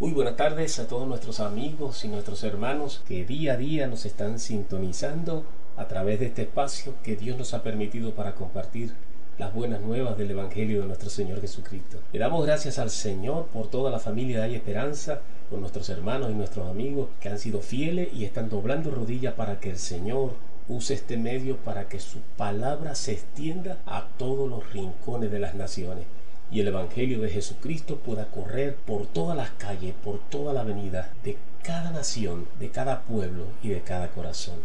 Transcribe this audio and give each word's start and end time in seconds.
Muy 0.00 0.10
buenas 0.10 0.34
tardes 0.34 0.80
a 0.80 0.88
todos 0.88 1.06
nuestros 1.06 1.38
amigos 1.38 2.04
y 2.04 2.08
nuestros 2.08 2.42
hermanos 2.42 3.00
que 3.06 3.24
día 3.24 3.52
a 3.52 3.56
día 3.56 3.86
nos 3.86 4.04
están 4.04 4.40
sintonizando 4.40 5.44
a 5.76 5.86
través 5.86 6.18
de 6.18 6.26
este 6.26 6.42
espacio 6.42 6.94
que 7.04 7.14
Dios 7.14 7.38
nos 7.38 7.54
ha 7.54 7.62
permitido 7.62 8.12
para 8.12 8.34
compartir 8.34 8.92
las 9.38 9.54
buenas 9.54 9.80
nuevas 9.82 10.18
del 10.18 10.32
Evangelio 10.32 10.80
de 10.80 10.88
nuestro 10.88 11.10
Señor 11.10 11.40
Jesucristo. 11.40 11.98
Le 12.12 12.18
damos 12.18 12.44
gracias 12.44 12.80
al 12.80 12.90
Señor 12.90 13.46
por 13.52 13.68
toda 13.68 13.92
la 13.92 14.00
familia 14.00 14.38
de 14.38 14.44
Hay 14.46 14.54
Esperanza, 14.56 15.20
por 15.48 15.60
nuestros 15.60 15.88
hermanos 15.88 16.32
y 16.32 16.34
nuestros 16.34 16.68
amigos 16.68 17.10
que 17.20 17.28
han 17.28 17.38
sido 17.38 17.60
fieles 17.60 18.12
y 18.12 18.24
están 18.24 18.48
doblando 18.50 18.90
rodillas 18.90 19.34
para 19.34 19.60
que 19.60 19.70
el 19.70 19.78
Señor 19.78 20.32
use 20.66 20.94
este 20.94 21.16
medio 21.16 21.56
para 21.58 21.86
que 21.88 22.00
su 22.00 22.18
palabra 22.36 22.96
se 22.96 23.12
extienda 23.12 23.78
a 23.86 24.08
todos 24.18 24.50
los 24.50 24.72
rincones 24.72 25.30
de 25.30 25.38
las 25.38 25.54
naciones 25.54 26.06
y 26.54 26.60
el 26.60 26.68
Evangelio 26.68 27.20
de 27.20 27.30
Jesucristo 27.30 27.96
pueda 27.96 28.26
correr 28.26 28.76
por 28.76 29.06
todas 29.06 29.36
las 29.36 29.50
calles, 29.50 29.92
por 30.04 30.20
toda 30.30 30.52
la 30.52 30.60
avenida 30.60 31.10
de 31.24 31.36
cada 31.64 31.90
nación, 31.90 32.46
de 32.60 32.68
cada 32.68 33.00
pueblo 33.00 33.46
y 33.60 33.70
de 33.70 33.80
cada 33.80 34.08
corazón. 34.12 34.60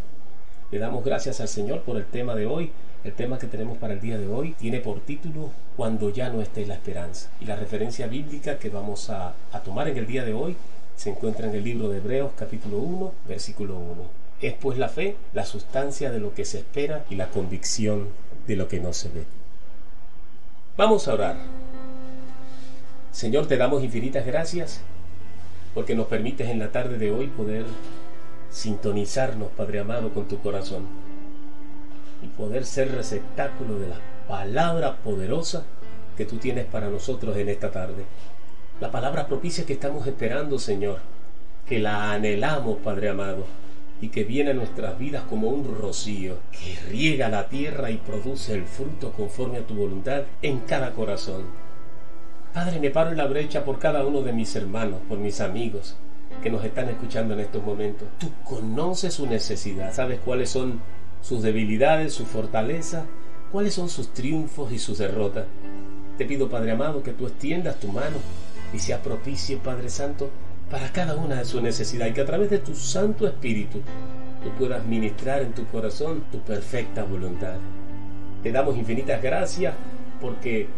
Le 0.70 0.78
damos 0.78 1.04
gracias 1.04 1.40
al 1.40 1.48
Señor 1.48 1.82
por 1.82 1.96
el 1.96 2.04
tema 2.04 2.36
de 2.36 2.46
hoy. 2.46 2.70
El 3.02 3.12
tema 3.14 3.40
que 3.40 3.48
tenemos 3.48 3.76
para 3.76 3.94
el 3.94 4.00
día 4.00 4.18
de 4.18 4.28
hoy 4.28 4.52
tiene 4.52 4.78
por 4.78 5.00
título 5.00 5.50
Cuando 5.76 6.10
ya 6.10 6.28
no 6.28 6.40
esté 6.40 6.64
la 6.64 6.74
esperanza. 6.74 7.28
Y 7.40 7.46
la 7.46 7.56
referencia 7.56 8.06
bíblica 8.06 8.60
que 8.60 8.68
vamos 8.68 9.10
a, 9.10 9.34
a 9.50 9.60
tomar 9.60 9.88
en 9.88 9.96
el 9.96 10.06
día 10.06 10.24
de 10.24 10.32
hoy 10.32 10.56
se 10.94 11.10
encuentra 11.10 11.48
en 11.48 11.56
el 11.56 11.64
libro 11.64 11.88
de 11.88 11.98
Hebreos 11.98 12.30
capítulo 12.36 12.78
1, 12.78 13.12
versículo 13.26 13.76
1. 13.76 13.94
Es 14.42 14.54
pues 14.54 14.78
la 14.78 14.90
fe, 14.90 15.16
la 15.34 15.44
sustancia 15.44 16.12
de 16.12 16.20
lo 16.20 16.34
que 16.34 16.44
se 16.44 16.58
espera 16.58 17.04
y 17.10 17.16
la 17.16 17.30
convicción 17.30 18.10
de 18.46 18.54
lo 18.54 18.68
que 18.68 18.78
no 18.78 18.92
se 18.92 19.08
ve. 19.08 19.24
Vamos 20.76 21.08
a 21.08 21.14
orar. 21.14 21.36
Señor, 23.12 23.46
te 23.48 23.56
damos 23.56 23.82
infinitas 23.82 24.24
gracias 24.24 24.80
porque 25.74 25.94
nos 25.94 26.06
permites 26.06 26.48
en 26.48 26.60
la 26.60 26.70
tarde 26.70 26.96
de 26.96 27.10
hoy 27.10 27.26
poder 27.26 27.64
sintonizarnos, 28.50 29.48
Padre 29.56 29.80
amado, 29.80 30.14
con 30.14 30.28
tu 30.28 30.38
corazón 30.38 30.86
y 32.22 32.28
poder 32.28 32.64
ser 32.64 32.92
receptáculo 32.92 33.78
de 33.78 33.88
la 33.88 33.96
palabra 34.28 34.96
poderosa 34.96 35.64
que 36.16 36.24
tú 36.24 36.36
tienes 36.36 36.66
para 36.66 36.88
nosotros 36.88 37.36
en 37.36 37.48
esta 37.48 37.70
tarde. 37.70 38.04
La 38.80 38.90
palabra 38.90 39.26
propicia 39.26 39.66
que 39.66 39.72
estamos 39.72 40.06
esperando, 40.06 40.58
Señor, 40.58 40.98
que 41.66 41.80
la 41.80 42.12
anhelamos, 42.12 42.78
Padre 42.78 43.08
amado, 43.08 43.44
y 44.00 44.08
que 44.08 44.24
viene 44.24 44.52
a 44.52 44.54
nuestras 44.54 44.98
vidas 44.98 45.24
como 45.28 45.48
un 45.48 45.76
rocío 45.80 46.36
que 46.52 46.78
riega 46.88 47.28
la 47.28 47.48
tierra 47.48 47.90
y 47.90 47.96
produce 47.96 48.54
el 48.54 48.64
fruto 48.64 49.12
conforme 49.12 49.58
a 49.58 49.66
tu 49.66 49.74
voluntad 49.74 50.22
en 50.42 50.60
cada 50.60 50.92
corazón. 50.92 51.69
Padre, 52.52 52.80
me 52.80 52.90
paro 52.90 53.10
en 53.10 53.16
la 53.16 53.26
brecha 53.26 53.64
por 53.64 53.78
cada 53.78 54.04
uno 54.04 54.22
de 54.22 54.32
mis 54.32 54.56
hermanos, 54.56 54.98
por 55.08 55.18
mis 55.18 55.40
amigos 55.40 55.96
que 56.42 56.50
nos 56.50 56.64
están 56.64 56.88
escuchando 56.88 57.34
en 57.34 57.40
estos 57.40 57.62
momentos. 57.62 58.08
Tú 58.18 58.28
conoces 58.44 59.14
su 59.14 59.26
necesidad, 59.26 59.92
sabes 59.92 60.18
cuáles 60.24 60.50
son 60.50 60.80
sus 61.20 61.42
debilidades, 61.42 62.12
su 62.12 62.26
fortaleza, 62.26 63.04
cuáles 63.52 63.74
son 63.74 63.88
sus 63.88 64.12
triunfos 64.12 64.72
y 64.72 64.78
sus 64.78 64.98
derrotas. 64.98 65.46
Te 66.18 66.24
pido, 66.24 66.48
Padre 66.48 66.72
amado, 66.72 67.02
que 67.02 67.12
tú 67.12 67.26
extiendas 67.26 67.78
tu 67.78 67.88
mano 67.88 68.16
y 68.72 68.78
sea 68.80 69.00
propicio, 69.00 69.58
Padre 69.58 69.88
Santo, 69.88 70.30
para 70.70 70.90
cada 70.92 71.16
una 71.16 71.36
de 71.36 71.44
sus 71.44 71.62
necesidades 71.62 72.12
y 72.12 72.14
que 72.14 72.20
a 72.20 72.26
través 72.26 72.50
de 72.50 72.58
tu 72.58 72.74
Santo 72.74 73.26
Espíritu 73.26 73.80
tú 74.42 74.50
puedas 74.58 74.84
ministrar 74.86 75.42
en 75.42 75.52
tu 75.52 75.66
corazón 75.66 76.24
tu 76.32 76.40
perfecta 76.40 77.04
voluntad. 77.04 77.56
Te 78.42 78.50
damos 78.50 78.76
infinitas 78.76 79.22
gracias 79.22 79.74
porque 80.20 80.68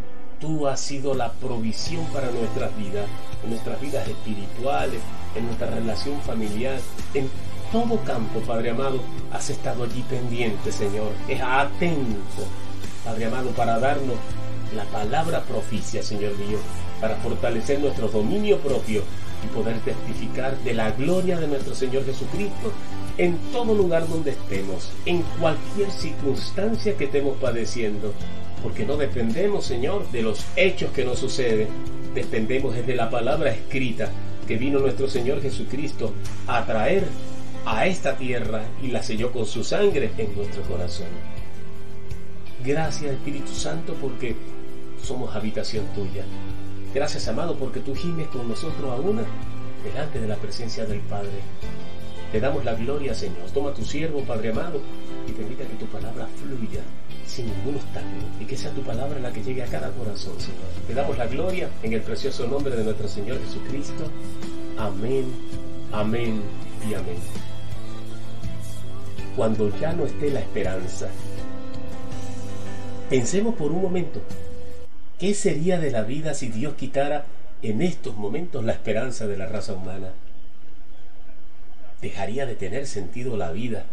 tú 0.43 0.67
has 0.67 0.81
sido 0.81 1.15
la 1.15 1.33
provisión 1.33 2.05
para 2.07 2.31
nuestras 2.33 2.77
vidas, 2.77 3.07
en 3.45 3.51
nuestras 3.51 3.81
vidas 3.81 4.07
espirituales, 4.09 5.01
en 5.37 5.47
nuestra 5.47 5.71
relación 5.71 6.21
familiar, 6.23 6.79
en 7.15 7.31
todo 7.71 7.97
campo, 8.05 8.41
Padre 8.41 8.71
amado, 8.71 9.01
has 9.33 9.49
estado 9.49 9.85
allí 9.85 10.03
pendiente, 10.03 10.73
Señor. 10.73 11.13
Es 11.29 11.41
atento, 11.41 12.45
Padre 13.05 13.27
amado, 13.27 13.51
para 13.51 13.79
darnos 13.79 14.17
la 14.77 14.85
palabra 14.87 15.43
propicia, 15.43 16.03
Señor 16.03 16.37
mío, 16.37 16.59
para 17.01 17.15
fortalecer 17.17 17.79
nuestro 17.79 18.09
dominio 18.09 18.59
propio 18.59 19.05
y 19.45 19.55
poder 19.55 19.79
testificar 19.81 20.59
de 20.59 20.75
la 20.75 20.91
gloria 20.91 21.39
de 21.39 21.47
nuestro 21.47 21.75
Señor 21.75 22.05
Jesucristo 22.05 22.73
en 23.17 23.39
todo 23.53 23.75
lugar 23.75 24.09
donde 24.09 24.33
estemos, 24.33 24.91
en 25.07 25.23
cualquier 25.39 25.91
circunstancia 25.93 26.97
que 26.97 27.05
estemos 27.05 27.37
padeciendo, 27.39 28.13
porque 28.63 28.87
no 28.87 28.97
dependemos, 28.97 29.65
Señor, 29.65 30.11
de 30.11 30.23
los 30.23 30.45
hechos 30.57 30.91
que 30.93 31.05
nos 31.05 31.19
suceden, 31.19 31.69
dependemos 32.15 32.75
desde 32.75 32.95
la 32.95 33.11
palabra 33.11 33.51
escrita 33.51 34.11
que 34.47 34.57
vino 34.57 34.79
nuestro 34.79 35.09
Señor 35.09 35.43
Jesucristo 35.43 36.13
a 36.47 36.65
traer 36.65 37.05
a 37.65 37.87
esta 37.87 38.17
tierra 38.17 38.63
y 38.83 38.89
la 38.89 39.03
selló 39.03 39.33
con 39.33 39.47
su 39.47 39.65
sangre 39.65 40.11
en 40.19 40.35
nuestro 40.37 40.63
corazón. 40.63 41.07
Gracias 42.65 43.13
Espíritu 43.13 43.53
Santo 43.53 43.95
porque 44.01 44.37
somos 45.03 45.35
habitación 45.35 45.87
tuya. 45.95 46.25
Gracias 46.95 47.27
amado 47.29 47.57
porque 47.57 47.81
tú 47.81 47.95
gimes 47.95 48.29
con 48.29 48.49
nosotros 48.49 48.91
a 48.91 48.97
una 48.97 49.23
delante 49.85 50.21
de 50.21 50.29
la 50.29 50.37
presencia 50.37 50.85
del 50.85 51.01
Padre. 51.01 51.41
Te 52.31 52.41
damos 52.41 52.65
la 52.65 52.75
gloria 52.75 53.15
Señor. 53.15 53.51
Toma 53.53 53.75
tu 53.75 53.85
siervo 53.85 54.23
Padre 54.23 54.51
amado 54.51 54.81
y 55.27 55.33
permita 55.33 55.65
que 55.65 55.75
tu 55.75 55.87
palabra 55.87 56.29
fluya 56.37 56.83
sin 57.27 57.47
ningún 57.47 57.77
obstáculo 57.77 58.23
y 58.41 58.45
que 58.45 58.57
sea 58.57 58.71
tu 58.73 58.83
palabra 58.83 59.19
la 59.19 59.33
que 59.33 59.43
llegue 59.43 59.63
a 59.63 59.67
cada 59.67 59.91
corazón, 59.93 60.39
Señor. 60.39 60.61
Te 60.87 60.95
damos 60.95 61.17
la 61.17 61.27
gloria 61.27 61.69
en 61.83 61.93
el 61.93 62.03
precioso 62.03 62.47
nombre 62.47 62.77
de 62.77 62.85
nuestro 62.85 63.09
Señor 63.09 63.39
Jesucristo. 63.45 64.05
Amén, 64.79 65.27
amén 65.93 66.43
y 66.89 66.95
amén. 66.95 67.17
Cuando 69.37 69.75
ya 69.79 69.93
no 69.93 70.05
esté 70.05 70.31
la 70.31 70.41
esperanza, 70.41 71.09
pensemos 73.09 73.55
por 73.55 73.73
un 73.73 73.81
momento, 73.81 74.21
¿qué 75.19 75.35
sería 75.35 75.79
de 75.79 75.91
la 75.91 76.03
vida 76.03 76.35
si 76.35 76.49
Dios 76.49 76.75
quitara 76.75 77.25
en 77.63 77.81
estos 77.81 78.17
momentos 78.17 78.65
la 78.65 78.73
esperanza 78.73 79.27
de 79.27 79.39
la 79.39 79.47
raza 79.47 79.73
humana? 79.73 80.13
Dejaría 82.03 82.45
de 82.47 82.57
tener 82.57 82.87
sentido 82.87 83.37
la 83.37 83.53
vida 83.53 83.87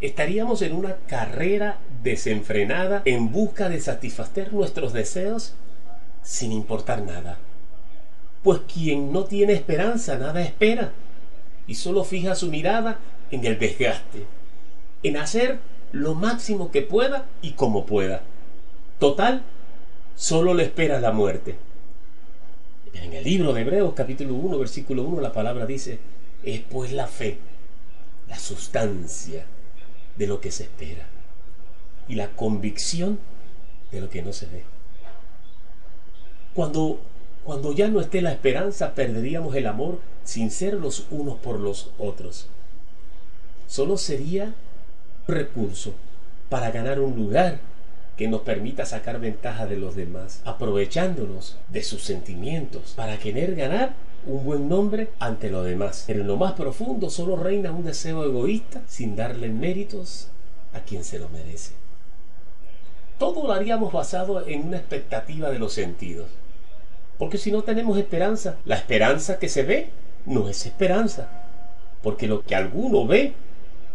estaríamos 0.00 0.62
en 0.62 0.74
una 0.74 0.96
carrera 1.06 1.78
desenfrenada 2.02 3.02
en 3.04 3.30
busca 3.30 3.68
de 3.68 3.80
satisfacer 3.80 4.52
nuestros 4.52 4.92
deseos 4.92 5.54
sin 6.22 6.52
importar 6.52 7.02
nada. 7.02 7.38
Pues 8.42 8.60
quien 8.72 9.12
no 9.12 9.24
tiene 9.24 9.52
esperanza 9.52 10.16
nada 10.16 10.42
espera 10.42 10.92
y 11.66 11.74
solo 11.74 12.04
fija 12.04 12.34
su 12.34 12.48
mirada 12.48 12.98
en 13.30 13.44
el 13.44 13.58
desgaste, 13.58 14.24
en 15.02 15.16
hacer 15.16 15.58
lo 15.92 16.14
máximo 16.14 16.70
que 16.70 16.82
pueda 16.82 17.26
y 17.42 17.52
como 17.52 17.84
pueda. 17.84 18.22
Total, 18.98 19.42
solo 20.16 20.54
le 20.54 20.64
espera 20.64 21.00
la 21.00 21.12
muerte. 21.12 21.56
En 22.94 23.12
el 23.12 23.24
libro 23.24 23.52
de 23.52 23.60
Hebreos 23.60 23.94
capítulo 23.94 24.34
1 24.34 24.58
versículo 24.58 25.04
1 25.04 25.20
la 25.20 25.32
palabra 25.32 25.66
dice, 25.66 25.98
es 26.42 26.60
pues 26.60 26.92
la 26.92 27.06
fe, 27.06 27.38
la 28.28 28.38
sustancia 28.38 29.44
de 30.16 30.26
lo 30.26 30.40
que 30.40 30.50
se 30.50 30.64
espera 30.64 31.06
y 32.10 32.16
la 32.16 32.30
convicción 32.30 33.20
de 33.92 34.00
lo 34.00 34.10
que 34.10 34.20
no 34.20 34.32
se 34.32 34.46
ve. 34.46 34.64
Cuando, 36.54 37.00
cuando 37.44 37.72
ya 37.72 37.86
no 37.86 38.00
esté 38.00 38.20
la 38.20 38.32
esperanza, 38.32 38.94
perderíamos 38.94 39.54
el 39.54 39.68
amor 39.68 40.00
sin 40.24 40.50
ser 40.50 40.74
los 40.74 41.06
unos 41.10 41.38
por 41.38 41.60
los 41.60 41.92
otros. 41.98 42.48
Solo 43.68 43.96
sería 43.96 44.52
un 45.28 45.34
recurso 45.34 45.94
para 46.48 46.72
ganar 46.72 46.98
un 46.98 47.14
lugar 47.14 47.60
que 48.16 48.26
nos 48.26 48.40
permita 48.40 48.84
sacar 48.84 49.20
ventaja 49.20 49.66
de 49.66 49.76
los 49.76 49.94
demás, 49.94 50.42
aprovechándonos 50.44 51.56
de 51.68 51.84
sus 51.84 52.02
sentimientos 52.02 52.92
para 52.96 53.18
querer 53.18 53.54
ganar 53.54 53.94
un 54.26 54.44
buen 54.44 54.68
nombre 54.68 55.10
ante 55.20 55.48
lo 55.48 55.62
demás. 55.62 56.04
Pero 56.08 56.22
en 56.22 56.26
lo 56.26 56.36
más 56.36 56.54
profundo 56.54 57.08
solo 57.08 57.36
reina 57.36 57.70
un 57.70 57.84
deseo 57.84 58.24
egoísta 58.24 58.82
sin 58.88 59.14
darle 59.14 59.48
méritos 59.48 60.26
a 60.74 60.80
quien 60.80 61.04
se 61.04 61.20
lo 61.20 61.28
merece. 61.28 61.70
Todo 63.20 63.46
lo 63.46 63.52
haríamos 63.52 63.92
basado 63.92 64.48
en 64.48 64.68
una 64.68 64.78
expectativa 64.78 65.50
de 65.50 65.58
los 65.58 65.74
sentidos. 65.74 66.30
Porque 67.18 67.36
si 67.36 67.52
no 67.52 67.62
tenemos 67.62 67.98
esperanza, 67.98 68.56
la 68.64 68.76
esperanza 68.76 69.38
que 69.38 69.50
se 69.50 69.62
ve 69.62 69.90
no 70.24 70.48
es 70.48 70.64
esperanza. 70.64 71.28
Porque 72.02 72.26
lo 72.26 72.42
que 72.42 72.54
alguno 72.54 73.06
ve, 73.06 73.34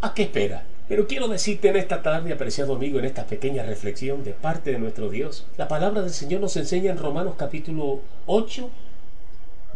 ¿a 0.02 0.14
qué 0.14 0.22
espera? 0.22 0.62
Pero 0.88 1.08
quiero 1.08 1.28
decirte 1.28 1.70
en 1.70 1.78
esta 1.78 2.04
tarde, 2.04 2.34
apreciado 2.34 2.76
amigo, 2.76 3.00
en 3.00 3.06
esta 3.06 3.26
pequeña 3.26 3.64
reflexión 3.64 4.24
de 4.24 4.34
parte 4.34 4.72
de 4.72 4.78
nuestro 4.78 5.10
Dios, 5.10 5.48
la 5.58 5.68
palabra 5.68 6.04
del 6.04 6.14
Señor 6.14 6.40
nos 6.42 6.56
enseña 6.56 6.92
en 6.92 7.00
Romanos 7.00 7.34
capítulo 7.36 8.02
8, 8.28 8.70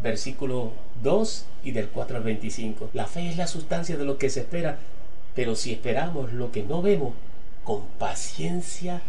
versículo 0.04 0.74
2 1.01 1.46
y 1.63 1.72
del 1.72 1.88
4 1.88 2.18
al 2.18 2.24
25. 2.24 2.92
La 2.94 3.07
fe 3.07 3.28
es 3.28 3.36
la 3.38 3.48
sustancia 3.48 3.98
de 3.98 4.06
lo 4.06 4.19
que 4.19 4.30
se 4.30 4.42
espera, 4.42 4.78
pero 5.34 5.56
si 5.56 5.74
esperamos 5.74 6.34
lo 6.34 6.51
que 6.51 6.62
no 6.62 6.84
vemos, 6.84 7.13
con 7.63 7.81
paciencia 7.98 9.01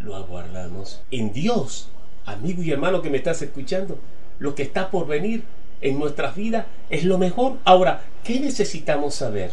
lo 0.00 0.16
aguardamos. 0.16 1.00
En 1.10 1.32
Dios, 1.32 1.88
amigo 2.26 2.62
y 2.62 2.70
hermano 2.70 3.02
que 3.02 3.10
me 3.10 3.18
estás 3.18 3.42
escuchando, 3.42 3.98
lo 4.38 4.54
que 4.54 4.62
está 4.62 4.90
por 4.90 5.06
venir 5.06 5.44
en 5.80 5.98
nuestras 5.98 6.34
vidas 6.34 6.66
es 6.88 7.04
lo 7.04 7.18
mejor. 7.18 7.58
Ahora, 7.64 8.02
¿qué 8.24 8.40
necesitamos 8.40 9.14
saber? 9.14 9.50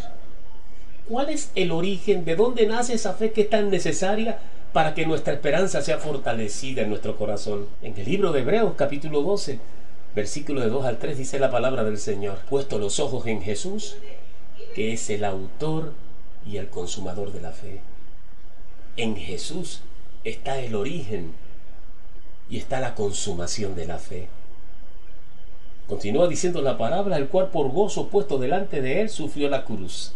¿Cuál 1.08 1.30
es 1.30 1.52
el 1.56 1.72
origen? 1.72 2.26
¿De 2.26 2.36
dónde 2.36 2.68
nace 2.68 2.94
esa 2.94 3.14
fe 3.14 3.32
que 3.32 3.42
es 3.42 3.50
tan 3.50 3.70
necesaria 3.70 4.40
para 4.74 4.94
que 4.94 5.06
nuestra 5.06 5.34
esperanza 5.34 5.82
sea 5.82 5.98
fortalecida 5.98 6.82
en 6.82 6.90
nuestro 6.90 7.16
corazón? 7.18 7.68
En 7.82 7.98
el 7.98 8.06
libro 8.06 8.32
de 8.32 8.42
Hebreos 8.42 8.74
capítulo 8.76 9.22
12, 9.22 9.60
versículo 10.16 10.62
de 10.62 10.70
2 10.70 10.86
al 10.86 10.98
3 10.98 11.18
dice 11.18 11.40
la 11.40 11.52
palabra 11.52 11.84
del 11.84 11.98
Señor, 11.98 12.40
puesto 12.50 12.78
los 12.78 13.00
ojos 13.00 13.26
en 13.28 13.42
Jesús, 13.42 13.96
que 14.76 14.94
es 14.94 15.10
el 15.10 15.24
autor 15.24 15.94
y 16.46 16.58
el 16.58 16.68
consumador 16.68 17.32
de 17.32 17.42
la 17.42 17.52
fe. 17.52 17.82
En 18.98 19.16
Jesús 19.16 19.82
está 20.24 20.60
el 20.60 20.76
origen 20.76 21.34
y 22.50 22.58
está 22.58 22.80
la 22.80 22.96
consumación 22.96 23.76
de 23.76 23.86
la 23.86 23.98
fe. 23.98 24.28
Continúa 25.88 26.28
diciendo 26.28 26.62
la 26.62 26.78
palabra, 26.78 27.18
el 27.18 27.28
cual 27.28 27.48
por 27.48 27.72
gozo 27.72 28.10
puesto 28.10 28.38
delante 28.38 28.82
de 28.82 29.02
él 29.02 29.10
sufrió 29.10 29.50
la 29.50 29.64
cruz, 29.64 30.14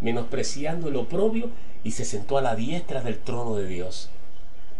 menospreciando 0.00 0.88
el 0.88 0.96
oprobio 0.96 1.50
y 1.82 1.90
se 1.90 2.06
sentó 2.06 2.38
a 2.38 2.42
la 2.42 2.56
diestra 2.56 3.02
del 3.02 3.18
trono 3.18 3.56
de 3.56 3.66
Dios. 3.66 4.08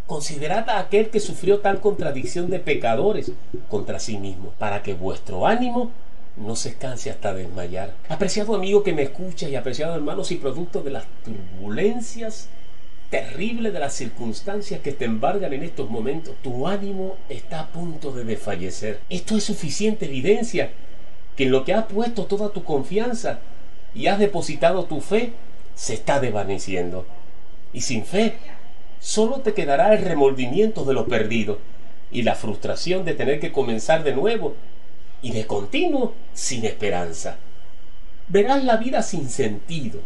Considerad 0.07 0.69
a 0.71 0.79
aquel 0.79 1.11
que 1.11 1.21
sufrió 1.21 1.61
tal 1.61 1.81
contradicción 1.81 2.51
de 2.51 2.59
pecadores 2.59 3.33
contra 3.69 3.99
sí 3.99 4.19
mismo, 4.19 4.53
para 4.59 4.83
que 4.83 4.95
vuestro 4.95 5.47
ánimo 5.47 5.91
no 6.37 6.57
se 6.57 6.75
canse 6.75 7.11
hasta 7.11 7.33
desmayar. 7.33 7.95
Apreciado 8.09 8.55
amigo 8.55 8.83
que 8.83 8.93
me 8.93 9.03
escucha 9.03 9.49
y 9.49 9.57
apreciado 9.57 9.95
hermanos 9.95 10.31
y 10.31 10.37
producto 10.37 10.83
de 10.83 10.91
las 10.91 11.05
turbulencias 11.25 12.49
terrible 13.15 13.71
de 13.71 13.79
las 13.79 13.95
circunstancias 13.95 14.81
que 14.81 14.91
te 14.91 15.05
embargan 15.05 15.53
en 15.53 15.63
estos 15.63 15.89
momentos, 15.89 16.35
tu 16.43 16.67
ánimo 16.67 17.17
está 17.29 17.61
a 17.61 17.69
punto 17.69 18.11
de 18.11 18.25
desfallecer. 18.25 18.99
Esto 19.09 19.37
es 19.37 19.45
suficiente 19.45 20.07
evidencia 20.07 20.73
que 21.37 21.45
en 21.45 21.53
lo 21.53 21.65
que 21.65 21.75
has 21.75 21.85
puesto 21.85 22.25
toda 22.25 22.49
tu 22.49 22.65
confianza 22.65 23.39
y 23.95 24.09
has 24.09 24.19
depositado 24.19 24.87
tu 24.87 25.01
fe, 25.01 25.33
se 25.77 25.95
está 25.95 26.19
desvaneciendo. 26.19 27.07
Y 27.73 27.83
sin 27.83 28.05
fe, 28.05 28.35
solo 28.99 29.43
te 29.43 29.55
quedará 29.55 29.95
el 29.95 30.05
remordimiento 30.05 30.85
de 30.85 30.95
lo 30.95 31.07
perdido 31.07 31.61
y 32.11 32.23
la 32.23 32.35
frustración 32.35 33.05
de 33.05 33.15
tener 33.15 33.39
que 33.39 33.53
comenzar 33.53 34.03
de 34.03 34.13
nuevo 34.13 34.57
y 35.23 35.31
de 35.31 35.47
continuo 35.47 36.15
sin 36.33 36.65
esperanza. 36.65 37.37
Verás 38.27 38.65
la 38.65 38.77
vida 38.77 39.03
sin 39.03 39.29
sentido 39.29 40.01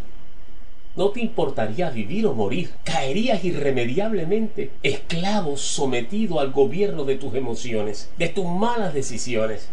no 0.98 1.10
te 1.10 1.20
importaría 1.20 1.90
vivir 1.90 2.26
o 2.26 2.34
morir. 2.34 2.72
Caerías 2.82 3.44
irremediablemente 3.44 4.72
esclavo 4.82 5.56
sometido 5.56 6.40
al 6.40 6.50
gobierno 6.50 7.04
de 7.04 7.14
tus 7.14 7.36
emociones, 7.36 8.10
de 8.18 8.28
tus 8.28 8.44
malas 8.44 8.92
decisiones, 8.92 9.68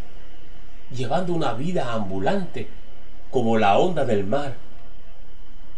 llevando 0.95 1.33
una 1.33 1.54
vida 1.54 1.94
ambulante 1.94 2.68
como 3.31 3.57
la 3.57 3.75
onda 3.80 4.06
del 4.06 4.24
mar. 4.24 4.54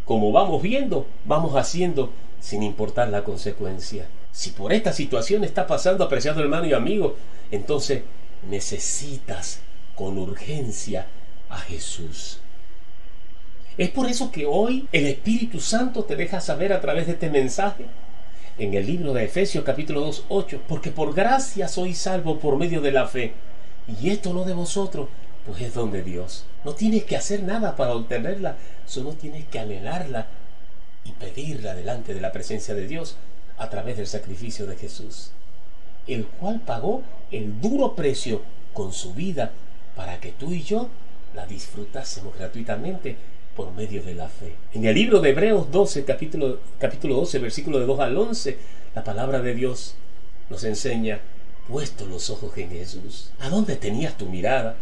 Como 0.04 0.34
vamos 0.34 0.62
viendo, 0.62 1.08
vamos 1.24 1.56
haciendo 1.56 2.12
sin 2.42 2.62
importar 2.62 3.08
la 3.08 3.24
consecuencia. 3.24 4.10
Si 4.34 4.52
por 4.52 4.74
esta 4.74 4.92
situación 4.92 5.46
está 5.46 5.66
pasando, 5.66 6.04
apreciado 6.04 6.42
hermano 6.42 6.66
y 6.66 6.74
amigo, 6.74 7.16
entonces 7.52 8.04
necesitas 8.50 9.62
con 9.96 10.18
urgencia 10.18 11.08
a 11.50 11.58
Jesús. 11.58 12.42
Es 13.78 13.92
por 13.92 14.10
eso 14.10 14.32
que 14.32 14.48
hoy 14.48 14.88
el 14.92 15.06
Espíritu 15.06 15.60
Santo 15.60 16.04
te 16.04 16.16
deja 16.16 16.42
saber 16.42 16.74
a 16.74 16.82
través 16.82 17.06
de 17.06 17.14
este 17.14 17.30
mensaje 17.30 17.86
en 18.58 18.74
el 18.74 18.88
libro 18.88 19.14
de 19.14 19.26
Efesios 19.26 19.64
capítulo 19.64 20.02
2, 20.02 20.26
8, 20.30 20.62
porque 20.68 20.90
por 20.90 21.14
gracia 21.14 21.68
soy 21.68 21.94
salvo 21.94 22.40
por 22.40 22.58
medio 22.58 22.82
de 22.82 22.92
la 22.92 23.08
fe. 23.08 23.34
Y 24.02 24.10
esto 24.10 24.34
no 24.34 24.46
de 24.46 24.56
vosotros, 24.56 25.10
pues 25.46 25.62
es 25.62 25.76
don 25.76 25.92
de 25.92 26.02
Dios. 26.02 26.46
No 26.66 26.74
tienes 26.74 27.04
que 27.04 27.18
hacer 27.18 27.44
nada 27.44 27.76
para 27.76 27.94
obtenerla, 27.94 28.56
solo 28.88 29.12
tienes 29.12 29.46
que 29.46 29.60
anhelarla 29.60 30.26
y 31.06 31.12
pedirla 31.12 31.76
delante 31.76 32.16
de 32.16 32.22
la 32.22 32.32
presencia 32.32 32.74
de 32.74 32.88
Dios 32.88 33.16
a 33.60 33.70
través 33.70 33.98
del 33.98 34.08
sacrificio 34.08 34.66
de 34.66 34.76
Jesús, 34.76 35.30
el 36.08 36.26
cual 36.26 36.62
pagó 36.62 37.04
el 37.32 37.62
duro 37.62 37.94
precio 37.94 38.42
con 38.74 38.92
su 38.92 39.14
vida 39.14 39.52
para 39.96 40.20
que 40.20 40.32
tú 40.32 40.52
y 40.52 40.64
yo 40.64 40.90
la 41.36 41.46
disfrutásemos 41.46 42.36
gratuitamente 42.36 43.18
por 43.58 43.74
medio 43.74 44.04
de 44.04 44.14
la 44.14 44.30
fe. 44.30 44.54
En 44.72 44.86
el 44.86 44.94
libro 44.94 45.20
de 45.20 45.32
Hebreos 45.32 45.72
12, 45.72 46.06
capítulo, 46.06 46.60
capítulo 46.80 47.16
12, 47.16 47.40
versículo 47.40 47.80
de 47.80 47.88
2 47.88 48.00
al 48.00 48.16
11, 48.16 48.58
la 48.94 49.04
palabra 49.04 49.42
de 49.42 49.56
Dios 49.56 49.96
nos 50.52 50.64
enseña, 50.64 51.20
puesto 51.68 52.06
los 52.06 52.30
ojos 52.30 52.56
en 52.58 52.70
Jesús. 52.70 53.32
¿A 53.40 53.50
dónde 53.50 53.76
tenías 53.76 54.16
tu 54.16 54.28
mirada? 54.28 54.76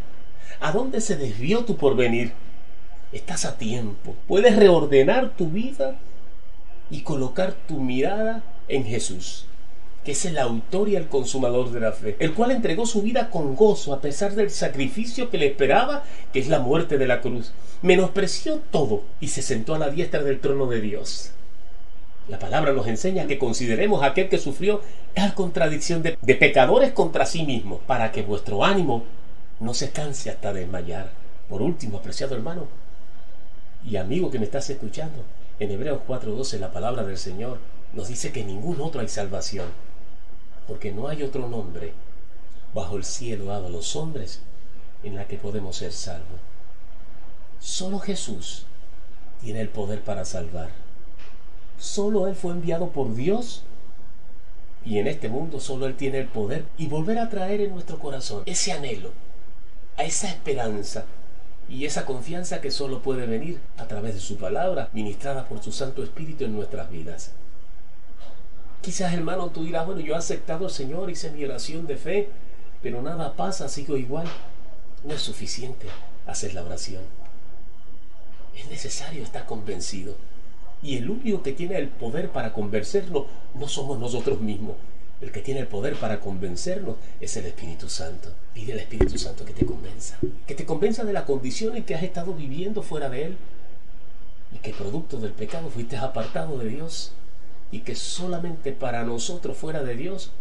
¿A 0.60 0.74
dónde 0.74 1.00
se 1.00 1.16
desvió 1.16 1.63
tu 1.63 1.77
porvenir? 1.77 2.33
Estás 3.13 3.45
a 3.45 3.57
tiempo. 3.57 4.13
Puedes 4.27 4.57
reordenar 4.57 5.30
tu 5.38 5.48
vida 5.48 5.98
y 6.89 7.01
colocar 7.01 7.54
tu 7.54 7.80
mirada 7.80 8.44
en 8.68 8.83
Jesús 8.83 9.48
que 10.06 10.12
es 10.12 10.24
el 10.25 10.38
autor 10.38 10.88
y 10.88 10.96
el 10.96 11.07
consumador 11.07 11.72
de 11.72 11.80
la 11.80 11.92
fe, 11.92 12.16
el 12.19 12.34
cual 12.34 12.52
entregó 12.52 12.86
su 12.86 13.02
vida 13.02 13.31
con 13.31 13.56
gozo 13.56 13.92
a 13.92 14.02
pesar 14.02 14.36
del 14.36 14.52
sacrificio 14.52 15.31
que 15.31 15.40
le 15.40 15.48
esperaba, 15.48 16.04
que 16.31 16.40
es 16.40 16.48
la 16.48 16.60
muerte 16.60 17.00
de 17.00 17.07
la 17.07 17.22
cruz. 17.22 17.52
Menospreció 17.81 18.62
todo 18.72 19.04
y 19.19 19.30
se 19.30 19.42
sentó 19.42 19.74
a 19.74 19.80
la 19.80 19.90
diestra 19.90 20.22
del 20.22 20.40
trono 20.40 20.68
de 20.68 20.80
Dios. 20.80 21.31
La 22.28 22.38
palabra 22.38 22.72
nos 22.72 22.88
enseña 22.88 23.25
que 23.25 23.40
consideremos 23.40 24.04
a 24.04 24.07
aquel 24.07 24.30
que 24.30 24.38
sufrió 24.38 24.81
tal 25.16 25.34
contradicción 25.34 26.04
de, 26.04 26.18
de 26.22 26.36
pecadores 26.36 26.92
contra 26.92 27.25
sí 27.25 27.44
mismo, 27.44 27.80
para 27.88 28.12
que 28.12 28.22
vuestro 28.22 28.63
ánimo 28.63 29.04
no 29.60 29.74
se 29.74 29.90
canse 29.90 30.30
hasta 30.30 30.54
desmayar. 30.54 31.10
Por 31.50 31.63
último, 31.63 31.98
apreciado 31.98 32.36
hermano 32.36 32.68
y 33.88 33.98
amigo 33.98 34.30
que 34.30 34.40
me 34.40 34.46
estás 34.46 34.69
escuchando, 34.69 35.24
en 35.60 35.72
Hebreos 35.72 36.01
4:12 36.08 36.60
la 36.60 36.72
palabra 36.72 37.04
del 37.04 37.18
Señor 37.18 37.60
nos 37.94 38.08
dice 38.08 38.31
que 38.31 38.42
en 38.42 38.48
ningún 38.48 38.81
otro 38.81 39.01
hay 39.01 39.08
salvación 39.08 39.68
porque 40.68 40.92
no 40.92 41.08
hay 41.08 41.24
otro 41.24 41.48
nombre 41.48 41.94
bajo 42.74 42.98
el 42.98 43.04
cielo 43.04 43.46
dado 43.46 43.68
a 43.68 43.70
los 43.70 43.96
hombres 43.96 44.42
en 45.04 45.16
la 45.16 45.28
que 45.28 45.38
podemos 45.38 45.78
ser 45.78 45.92
salvos. 45.92 46.40
Solo 47.60 48.00
Jesús 48.00 48.66
tiene 49.42 49.62
el 49.62 49.70
poder 49.70 50.02
para 50.02 50.26
salvar. 50.26 50.70
Solo 51.80 52.28
Él 52.28 52.36
fue 52.36 52.52
enviado 52.52 52.90
por 52.90 53.14
Dios 53.16 53.64
y 54.86 55.00
en 55.00 55.08
este 55.08 55.30
mundo 55.30 55.60
solo 55.60 55.88
Él 55.88 55.96
tiene 55.96 56.20
el 56.20 56.28
poder 56.28 56.66
y 56.78 56.88
volver 56.88 57.20
a 57.20 57.30
traer 57.30 57.62
en 57.62 57.72
nuestro 57.72 58.00
corazón 58.00 58.44
ese 58.46 58.72
anhelo, 58.72 59.12
a 59.98 60.04
esa 60.04 60.28
esperanza 60.28 61.06
y 61.68 61.86
esa 61.86 62.06
confianza 62.06 62.62
que 62.62 62.72
solo 62.72 63.01
puede 63.01 63.25
venir 63.25 63.60
a 63.78 63.88
través 63.88 64.13
de 64.13 64.20
su 64.20 64.38
palabra, 64.38 64.89
ministrada 64.94 65.48
por 65.48 65.63
su 65.63 65.72
Santo 65.72 66.04
Espíritu 66.04 66.46
en 66.46 66.56
nuestras 66.56 66.89
vidas. 66.89 67.32
Quizás, 68.86 69.15
hermano, 69.15 69.50
tú 69.50 69.63
dirás, 69.63 69.88
bueno, 69.88 70.00
yo 70.00 70.13
he 70.13 70.18
aceptado 70.18 70.65
al 70.65 70.72
Señor, 70.72 71.10
hice 71.10 71.32
mi 71.32 71.44
oración 71.44 71.88
de 71.88 71.98
fe, 71.98 72.30
pero 72.84 73.01
nada 73.01 73.34
pasa, 73.34 73.68
sigo 73.68 73.98
igual. 73.98 74.27
No 75.04 75.12
es 75.12 75.22
suficiente 75.22 75.88
hacer 76.27 76.54
la 76.54 76.63
oración. 76.63 77.01
Es 78.56 78.70
necesario 78.70 79.24
estar 79.24 79.48
convencido. 79.48 80.15
Y 80.84 80.98
el 80.98 81.10
único 81.10 81.42
que 81.42 81.54
tiene 81.54 81.80
el 81.80 81.88
poder 81.88 82.30
para 82.30 82.54
convencernos 82.54 83.25
no 83.56 83.68
somos 83.68 83.98
nosotros 83.98 84.39
mismos. 84.39 84.75
El 85.20 85.32
que 85.32 85.42
tiene 85.42 85.62
el 85.62 85.68
poder 85.68 85.96
para 85.96 86.20
convencernos 86.20 86.98
es 87.20 87.36
el 87.38 87.48
Espíritu 87.48 87.89
Santo. 87.89 88.34
Pide 88.54 88.74
al 88.74 88.80
Espíritu 88.80 89.18
Santo 89.18 89.46
que 89.46 89.54
te 89.54 89.65
convenza. 89.65 90.20
Que 90.46 90.54
te 90.54 90.68
convenza 90.68 91.04
de 91.04 91.13
la 91.13 91.25
condición 91.25 91.75
en 91.75 91.86
que 91.86 91.96
has 91.96 92.04
estado 92.04 92.36
viviendo 92.36 92.84
fuera 92.84 93.10
de 93.10 93.25
Él. 93.25 93.38
Y 94.54 94.60
que 94.60 94.74
producto 94.74 95.18
del 95.18 95.32
pecado 95.32 95.72
fuiste 95.72 95.98
apartado 95.98 96.60
de 96.60 96.70
Dios 96.70 97.13
y 97.75 97.79
que 97.82 97.94
solamente 97.94 98.72
para 98.72 99.03
nosotros 99.03 99.58
fuera 99.58 99.84
de 99.84 99.96
Dios 99.96 100.32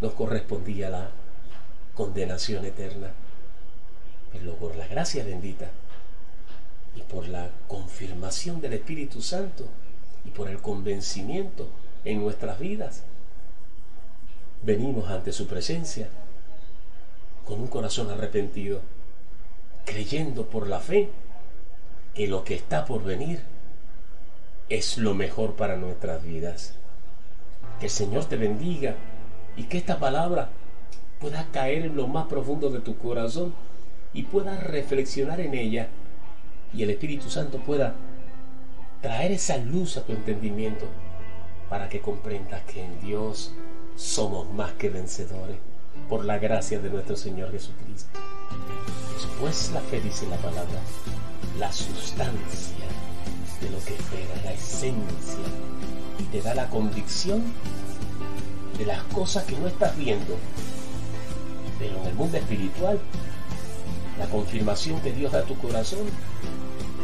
nos 0.00 0.14
correspondía 0.14 0.88
la 0.88 1.10
condenación 1.92 2.64
eterna. 2.64 3.10
Pero 4.32 4.54
por 4.54 4.74
la 4.76 4.86
gracia 4.86 5.22
bendita 5.22 5.70
y 6.96 7.02
por 7.02 7.28
la 7.28 7.50
confirmación 7.68 8.62
del 8.62 8.72
Espíritu 8.72 9.20
Santo 9.20 9.66
y 10.24 10.30
por 10.30 10.48
el 10.48 10.62
convencimiento 10.62 11.68
en 12.06 12.22
nuestras 12.22 12.58
vidas, 12.58 13.02
venimos 14.62 15.10
ante 15.10 15.32
su 15.32 15.46
presencia 15.46 16.08
con 17.44 17.60
un 17.60 17.66
corazón 17.66 18.10
arrepentido, 18.10 18.80
creyendo 19.84 20.46
por 20.46 20.66
la 20.66 20.80
fe 20.80 21.10
que 22.14 22.28
lo 22.28 22.44
que 22.44 22.54
está 22.54 22.86
por 22.86 23.04
venir 23.04 23.51
es 24.74 24.96
lo 24.96 25.14
mejor 25.14 25.54
para 25.54 25.76
nuestras 25.76 26.24
vidas. 26.24 26.74
Que 27.78 27.86
el 27.86 27.92
Señor 27.92 28.24
te 28.24 28.36
bendiga 28.36 28.94
y 29.56 29.64
que 29.64 29.76
esta 29.76 29.98
palabra 29.98 30.48
pueda 31.20 31.46
caer 31.52 31.84
en 31.84 31.96
lo 31.96 32.06
más 32.06 32.26
profundo 32.26 32.70
de 32.70 32.80
tu 32.80 32.96
corazón 32.96 33.54
y 34.14 34.22
puedas 34.22 34.62
reflexionar 34.62 35.40
en 35.40 35.54
ella 35.54 35.88
y 36.72 36.82
el 36.82 36.90
Espíritu 36.90 37.28
Santo 37.28 37.58
pueda 37.58 37.94
traer 39.02 39.32
esa 39.32 39.58
luz 39.58 39.98
a 39.98 40.04
tu 40.04 40.12
entendimiento 40.12 40.86
para 41.68 41.88
que 41.88 42.00
comprendas 42.00 42.62
que 42.62 42.82
en 42.82 43.00
Dios 43.00 43.52
somos 43.96 44.50
más 44.52 44.72
que 44.72 44.88
vencedores 44.88 45.56
por 46.08 46.24
la 46.24 46.38
gracia 46.38 46.78
de 46.78 46.88
nuestro 46.88 47.16
Señor 47.16 47.50
Jesucristo. 47.50 48.18
Después 49.14 49.70
la 49.72 49.80
fe 49.80 50.00
dice 50.00 50.26
la 50.28 50.36
palabra, 50.36 50.80
la 51.58 51.70
sustancia 51.72 52.86
de 53.62 53.70
lo 53.70 53.78
que 53.84 53.94
espera, 53.94 54.42
la 54.44 54.52
esencia, 54.52 55.44
y 56.18 56.22
te 56.24 56.42
da 56.42 56.54
la 56.54 56.68
convicción 56.68 57.42
de 58.78 58.86
las 58.86 59.02
cosas 59.04 59.44
que 59.44 59.56
no 59.56 59.68
estás 59.68 59.96
viendo. 59.96 60.36
Pero 61.78 61.98
en 62.00 62.06
el 62.06 62.14
mundo 62.14 62.36
espiritual, 62.36 62.98
la 64.18 64.26
confirmación 64.26 65.00
que 65.00 65.12
Dios 65.12 65.32
da 65.32 65.40
a 65.40 65.44
tu 65.44 65.56
corazón 65.56 66.00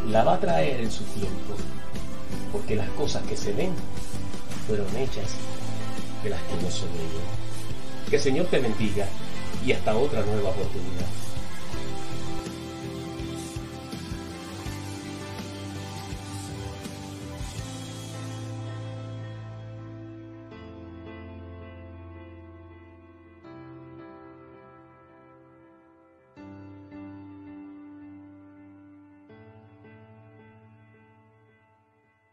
la 0.09 0.25
va 0.25 0.35
a 0.35 0.41
traer 0.41 0.81
en 0.81 0.91
su 0.91 1.05
tiempo, 1.05 1.55
porque 2.53 2.77
las 2.77 2.89
cosas 2.91 3.23
que 3.27 3.37
se 3.37 3.53
ven 3.53 3.73
fueron 4.67 4.89
hechas 4.97 5.33
de 6.23 6.31
las 6.31 6.41
que 6.43 6.63
no 6.63 6.71
son 6.71 6.89
ellas. 6.91 8.09
Que 8.11 8.17
el 8.17 8.23
Señor 8.23 8.47
te 8.47 8.59
bendiga 8.59 9.07
y 9.65 9.73
hasta 9.73 9.97
otra 9.97 10.23
nueva 10.23 10.51
oportunidad. 10.51 11.28